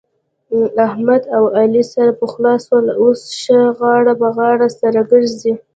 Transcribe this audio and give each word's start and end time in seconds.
احمد 0.87 1.21
اوعلي 1.39 1.83
سره 1.93 2.11
پخلا 2.19 2.53
سول. 2.65 2.85
اوس 3.01 3.21
ښه 3.41 3.59
غاړه 3.79 4.13
په 4.21 4.27
غاړه 4.37 4.67
سره 4.79 4.99
ګرځي. 5.11 5.53